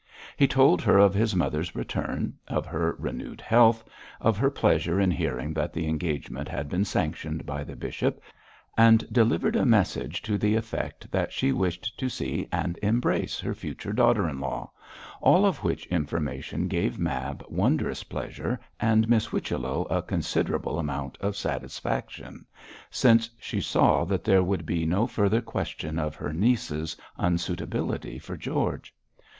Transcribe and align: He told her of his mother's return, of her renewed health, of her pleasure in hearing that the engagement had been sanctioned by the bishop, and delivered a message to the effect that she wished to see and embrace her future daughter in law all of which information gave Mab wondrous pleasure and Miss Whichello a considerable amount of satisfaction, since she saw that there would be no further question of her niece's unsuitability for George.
He 0.35 0.47
told 0.47 0.81
her 0.81 0.97
of 0.97 1.13
his 1.13 1.35
mother's 1.35 1.75
return, 1.75 2.33
of 2.47 2.65
her 2.65 2.95
renewed 2.97 3.39
health, 3.39 3.83
of 4.19 4.35
her 4.39 4.49
pleasure 4.49 4.99
in 4.99 5.11
hearing 5.11 5.53
that 5.53 5.73
the 5.73 5.87
engagement 5.87 6.49
had 6.49 6.69
been 6.69 6.85
sanctioned 6.85 7.45
by 7.45 7.63
the 7.63 7.75
bishop, 7.75 8.19
and 8.75 9.05
delivered 9.13 9.55
a 9.55 9.63
message 9.63 10.23
to 10.23 10.39
the 10.39 10.55
effect 10.55 11.11
that 11.11 11.31
she 11.31 11.51
wished 11.51 11.99
to 11.99 12.09
see 12.09 12.47
and 12.51 12.79
embrace 12.81 13.39
her 13.41 13.53
future 13.53 13.93
daughter 13.93 14.27
in 14.27 14.39
law 14.39 14.71
all 15.21 15.45
of 15.45 15.63
which 15.63 15.85
information 15.85 16.67
gave 16.67 16.97
Mab 16.97 17.45
wondrous 17.47 18.03
pleasure 18.03 18.59
and 18.79 19.07
Miss 19.07 19.25
Whichello 19.27 19.85
a 19.91 20.01
considerable 20.01 20.79
amount 20.79 21.15
of 21.19 21.35
satisfaction, 21.35 22.47
since 22.89 23.29
she 23.39 23.61
saw 23.61 24.03
that 24.05 24.23
there 24.23 24.41
would 24.41 24.65
be 24.65 24.83
no 24.83 25.05
further 25.05 25.41
question 25.41 25.99
of 25.99 26.15
her 26.15 26.33
niece's 26.33 26.97
unsuitability 27.19 28.17
for 28.19 28.35
George. 28.35 28.95